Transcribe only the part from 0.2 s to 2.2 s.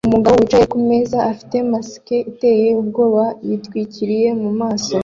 wicaye kumeza afite mask